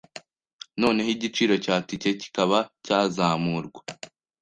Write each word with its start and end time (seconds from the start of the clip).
noneho 0.81 1.09
igiciro 1.15 1.53
cya 1.63 1.75
tike 1.87 2.09
kikaba 2.21 2.57
cyazamurwa 2.85 3.81